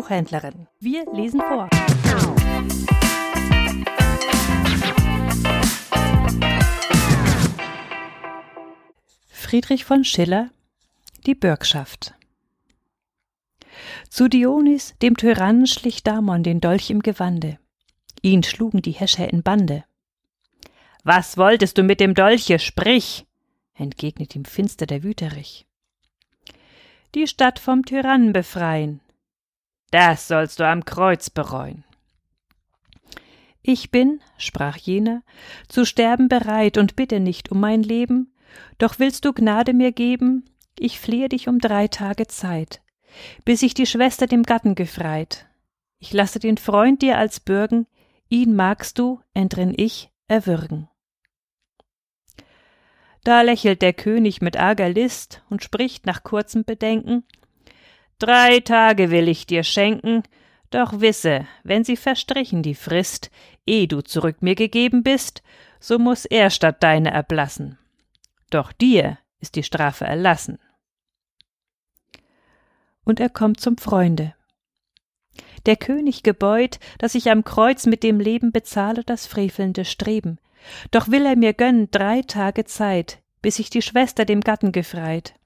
[0.00, 0.66] Buchhändlerin.
[0.78, 1.68] Wir lesen vor.
[9.28, 10.48] Friedrich von Schiller
[11.26, 12.14] Die Bürgschaft
[14.08, 17.58] Zu Dionys, dem Tyrannen, schlich Damon den Dolch im Gewande.
[18.22, 19.84] Ihn schlugen die Häscher in Bande.
[21.04, 22.58] Was wolltest du mit dem Dolche?
[22.58, 23.26] Sprich!
[23.74, 25.66] entgegnet ihm finster der Wüterich.
[27.14, 29.02] Die Stadt vom Tyrannen befreien.
[29.90, 31.84] Das sollst du am Kreuz bereuen.
[33.62, 35.22] Ich bin, sprach jener,
[35.68, 38.32] zu sterben bereit und bitte nicht um mein Leben,
[38.78, 40.44] doch willst du Gnade mir geben,
[40.78, 42.80] ich flehe dich um drei Tage Zeit,
[43.44, 45.46] bis ich die Schwester dem Gatten gefreit.
[45.98, 47.86] Ich lasse den Freund dir als bürgen,
[48.28, 50.88] ihn magst du, entrinn ich, erwürgen.
[53.22, 57.24] Da lächelt der König mit arger List und spricht nach kurzem Bedenken
[58.20, 60.22] Drei Tage will ich dir schenken,
[60.68, 63.30] doch wisse, wenn sie verstrichen die Frist,
[63.66, 65.42] eh du zurück mir gegeben bist,
[65.80, 67.78] so muss er statt deine erblassen.
[68.50, 70.58] Doch dir ist die Strafe erlassen.
[73.04, 74.34] Und er kommt zum Freunde.
[75.64, 80.38] Der König gebeut, dass ich am Kreuz mit dem Leben bezahle das frevelnde Streben,
[80.90, 85.39] doch will er mir gönnen drei Tage Zeit, bis ich die Schwester dem Gatten gefreit.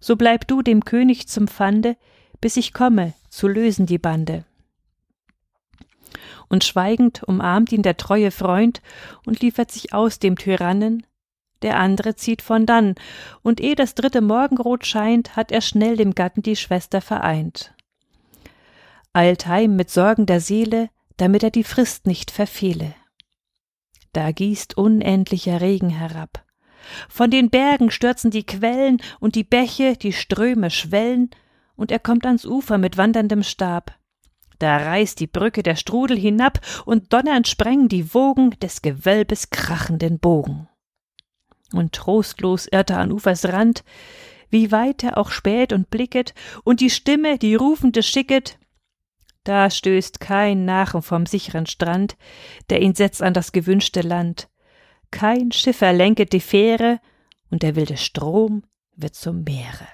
[0.00, 1.96] So bleib du dem König zum Pfande,
[2.40, 4.44] bis ich komme, zu lösen die Bande.
[6.48, 8.82] Und schweigend umarmt ihn der treue Freund
[9.24, 11.04] und liefert sich aus dem Tyrannen,
[11.62, 12.94] der andere zieht von dann,
[13.42, 17.74] und eh das dritte Morgenrot scheint, hat er schnell dem Gatten die Schwester vereint.
[19.12, 22.94] Eilt heim mit Sorgen der Seele, damit er die Frist nicht verfehle
[24.16, 26.45] da gießt unendlicher Regen herab.
[27.08, 31.30] Von den Bergen stürzen die Quellen und die Bäche, die Ströme schwellen,
[31.76, 33.94] und er kommt ans Ufer mit wanderndem Stab.
[34.58, 40.18] Da reißt die Brücke der Strudel hinab, und donnernd sprengen die Wogen des Gewölbes krachenden
[40.18, 40.68] Bogen.
[41.72, 43.84] Und trostlos irrt er an Ufers Rand,
[44.48, 46.34] wie weit er auch späht und blicket,
[46.64, 48.58] und die Stimme, die rufende schicket,
[49.46, 52.16] da stößt kein Nachen vom sicheren Strand,
[52.68, 54.48] der ihn setzt an das gewünschte Land.
[55.16, 57.00] Kein Schiffer lenket die Fähre,
[57.50, 58.64] und der wilde Strom
[58.96, 59.88] wird zum Meere.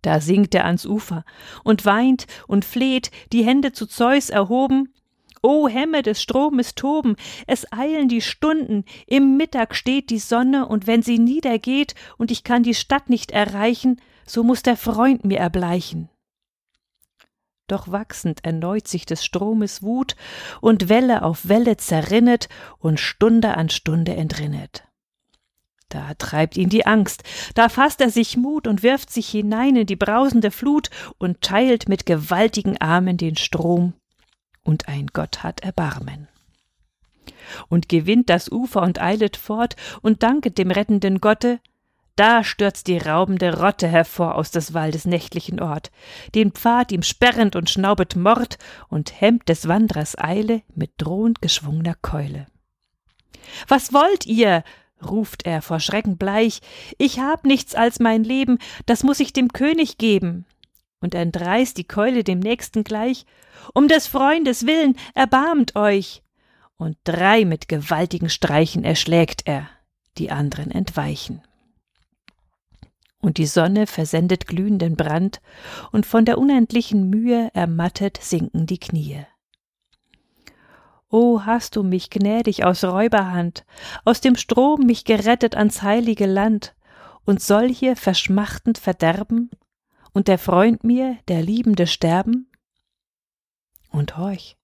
[0.00, 1.22] Da sinkt er ans Ufer
[1.64, 4.94] und weint und fleht, die Hände zu Zeus erhoben.
[5.42, 10.86] O Hemme des Stromes toben, es eilen die Stunden, im Mittag steht die Sonne, und
[10.86, 15.40] wenn sie niedergeht und ich kann die Stadt nicht erreichen, so muss der Freund mir
[15.40, 16.08] erbleichen
[17.68, 20.16] doch wachsend erneut sich des Stromes Wut
[20.60, 22.48] und Welle auf Welle zerrinnet
[22.78, 24.84] und Stunde an Stunde entrinnet.
[25.88, 27.22] Da treibt ihn die Angst,
[27.54, 31.88] da fasst er sich Mut und wirft sich hinein in die brausende Flut und teilt
[31.88, 33.94] mit gewaltigen Armen den Strom,
[34.64, 36.28] und ein Gott hat Erbarmen.
[37.68, 41.60] Und gewinnt das Ufer und eilet fort und danket dem rettenden Gotte,
[42.18, 45.92] da stürzt die raubende Rotte hervor aus des Waldes nächtlichen Ort,
[46.34, 48.58] den Pfad ihm sperrend und schnaubet Mord
[48.88, 52.46] und hemmt des Wandrers Eile mit drohend geschwungener Keule.
[53.68, 54.64] Was wollt ihr?
[55.00, 56.60] ruft er vor Schrecken bleich.
[56.98, 60.44] Ich hab nichts als mein Leben, das muss ich dem König geben.
[61.00, 63.26] Und entreißt die Keule dem Nächsten gleich.
[63.74, 66.24] Um des Freundes willen, erbarmt euch.
[66.76, 69.68] Und drei mit gewaltigen Streichen erschlägt er,
[70.16, 71.42] die anderen entweichen
[73.20, 75.40] und die Sonne versendet glühenden Brand,
[75.92, 79.26] und von der unendlichen Mühe ermattet sinken die Knie.
[81.10, 83.64] O hast du mich gnädig aus Räuberhand,
[84.04, 86.74] aus dem Strom mich gerettet ans heilige Land,
[87.24, 89.50] und soll hier verschmachtend verderben,
[90.12, 92.50] und der Freund mir, der Liebende, sterben?
[93.90, 94.56] Und horch,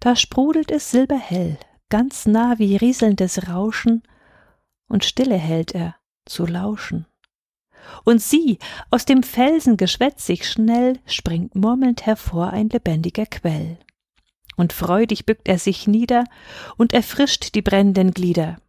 [0.00, 1.58] da sprudelt es silberhell,
[1.88, 4.02] ganz nah wie rieselndes Rauschen,
[4.88, 5.96] und stille hält er,
[6.26, 7.06] zu lauschen
[8.04, 8.58] und sieh,
[8.90, 13.78] aus dem Felsen geschwätzig schnell springt murmelnd hervor ein lebendiger Quell.
[14.56, 16.24] Und freudig bückt er sich nieder
[16.76, 18.60] und erfrischt die brennenden Glieder.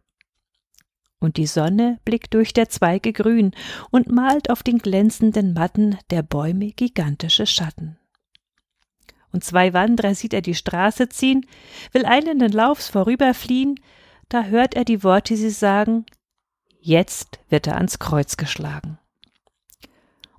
[1.18, 3.52] Und die Sonne blickt durch der Zweige grün
[3.90, 7.98] und malt auf den glänzenden Matten der Bäume gigantische Schatten.
[9.32, 11.46] Und zwei Wanderer sieht er die Straße ziehen,
[11.92, 13.80] will eilenden Laufs vorüberfliehen,
[14.28, 16.06] da hört er die Worte sie sagen,
[16.78, 18.99] jetzt wird er ans Kreuz geschlagen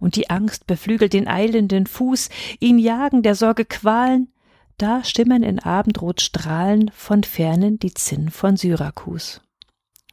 [0.02, 4.34] und die Angst beflügelt den eilenden Fuß, ihn jagen der Sorge Qualen,
[4.78, 9.42] da schimmern in Abendrot Strahlen von fernen die Zinn von Syrakus.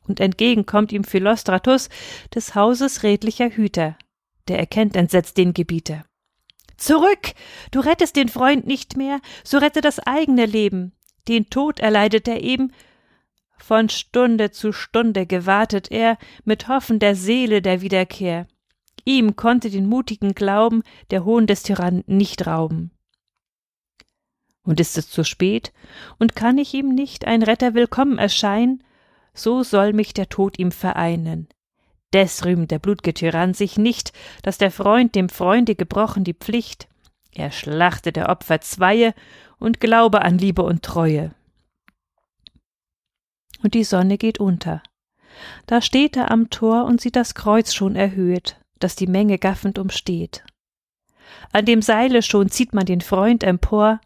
[0.06, 1.88] Und entgegen kommt ihm Philostratus,
[2.34, 3.96] des Hauses redlicher Hüter,
[4.46, 6.04] der erkennt entsetzt den Gebieter.
[6.76, 7.32] Zurück!
[7.70, 10.92] Du rettest den Freund nicht mehr, so rette das eigene Leben.
[11.28, 12.72] Den Tod erleidet er eben.
[13.58, 18.46] Von Stunde zu Stunde gewartet er mit Hoffen der Seele der Wiederkehr.
[19.04, 22.90] Ihm konnte den mutigen Glauben der Hohn des Tyrannen nicht rauben.
[24.62, 25.72] Und ist es zu spät,
[26.18, 28.84] und kann ich ihm nicht ein Retter willkommen erscheinen,
[29.32, 31.48] so soll mich der Tod ihm vereinen.
[32.12, 34.12] Des rühmt der blutge Tyrann sich nicht,
[34.42, 36.88] dass der Freund dem Freunde gebrochen die Pflicht.
[37.32, 39.14] Er schlachte der Opfer Zweie
[39.58, 41.34] und glaube an Liebe und Treue.
[43.62, 44.82] Und die Sonne geht unter.
[45.66, 49.78] Da steht er am Tor und sieht das Kreuz schon erhöht, das die Menge gaffend
[49.78, 50.44] umsteht.
[51.52, 54.00] An dem Seile schon zieht man den Freund empor,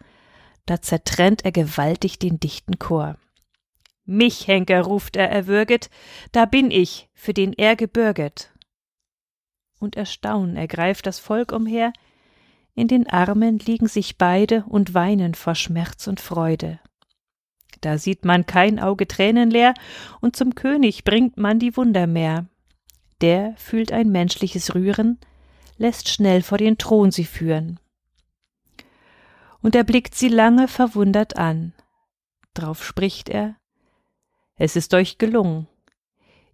[0.66, 3.16] da zertrennt er gewaltig den dichten Chor.
[4.04, 5.88] Mich, Henker, ruft er erwürget,
[6.32, 8.52] da bin ich, für den er gebürget.
[9.78, 11.92] Und Erstaunen ergreift das Volk umher,
[12.74, 16.80] in den Armen liegen sich beide und weinen vor Schmerz und Freude.
[17.80, 19.74] Da sieht man kein Auge tränenleer,
[20.20, 22.46] und zum König bringt man die Wunder mehr.
[23.22, 25.18] Der fühlt ein menschliches Rühren,
[25.78, 27.78] lässt schnell vor den Thron sie führen
[29.62, 31.72] und er blickt sie lange verwundert an.
[32.52, 33.56] Drauf spricht er
[34.56, 35.68] Es ist euch gelungen.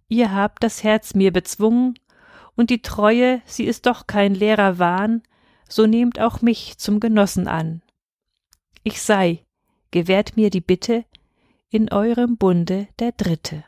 [0.07, 1.99] Ihr habt das Herz mir bezwungen,
[2.55, 5.23] und die Treue, sie ist doch kein leerer Wahn,
[5.69, 7.81] so nehmt auch mich zum Genossen an.
[8.83, 9.45] Ich sei,
[9.91, 11.05] gewährt mir die Bitte,
[11.69, 13.63] in eurem Bunde der Dritte.